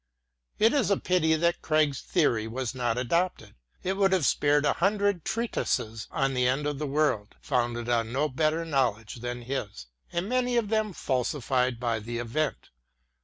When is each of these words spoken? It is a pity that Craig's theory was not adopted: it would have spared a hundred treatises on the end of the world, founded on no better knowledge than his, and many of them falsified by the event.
It 0.57 0.73
is 0.73 0.89
a 0.89 0.97
pity 0.97 1.35
that 1.35 1.61
Craig's 1.61 2.01
theory 2.01 2.47
was 2.47 2.73
not 2.73 2.97
adopted: 2.97 3.53
it 3.83 3.97
would 3.97 4.13
have 4.13 4.25
spared 4.25 4.65
a 4.65 4.73
hundred 4.73 5.23
treatises 5.23 6.07
on 6.09 6.33
the 6.33 6.47
end 6.47 6.65
of 6.65 6.79
the 6.79 6.87
world, 6.87 7.35
founded 7.39 7.87
on 7.87 8.11
no 8.11 8.27
better 8.27 8.65
knowledge 8.65 9.17
than 9.17 9.43
his, 9.43 9.85
and 10.11 10.27
many 10.27 10.57
of 10.57 10.69
them 10.69 10.91
falsified 10.91 11.79
by 11.79 11.99
the 11.99 12.17
event. 12.17 12.69